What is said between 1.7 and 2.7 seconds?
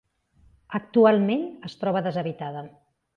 troba deshabitada.